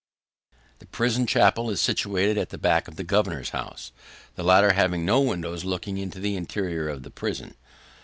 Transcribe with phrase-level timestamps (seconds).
[0.79, 3.91] The prison chapel is situated at the back of the governor's house:
[4.33, 7.55] the latter having no windows looking into the interior of the prison.